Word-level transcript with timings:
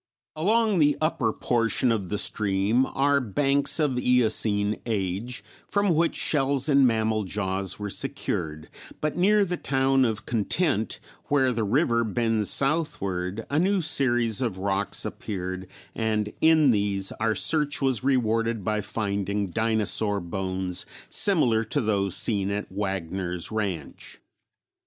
]Along 0.35 0.79
the 0.79 0.97
upper 0.99 1.31
portion 1.31 1.91
of 1.91 2.09
the 2.09 2.17
stream 2.17 2.87
are 2.87 3.19
banks 3.19 3.79
of 3.79 3.99
Eocene 3.99 4.77
age, 4.87 5.43
from 5.67 5.93
which 5.93 6.15
shells 6.15 6.67
and 6.67 6.87
mammal 6.87 7.23
jaws 7.23 7.77
were 7.77 7.91
secured, 7.91 8.67
but 8.99 9.15
near 9.15 9.45
the 9.45 9.57
town 9.57 10.03
of 10.03 10.25
Content 10.25 10.99
where 11.25 11.51
the 11.51 11.63
river 11.63 12.03
bends 12.03 12.49
southward, 12.49 13.45
a 13.51 13.59
new 13.59 13.79
series 13.79 14.41
of 14.41 14.57
rocks 14.57 15.05
appeared 15.05 15.67
and 15.93 16.33
in 16.41 16.71
these 16.71 17.11
our 17.19 17.35
search 17.35 17.79
was 17.79 18.03
rewarded 18.03 18.63
by 18.63 18.81
finding 18.81 19.51
dinosaur 19.51 20.19
bones 20.19 20.87
similar 21.09 21.63
to 21.63 21.79
those 21.79 22.17
seen 22.17 22.49
at 22.49 22.71
Wagner's 22.71 23.51
ranch. 23.51 24.19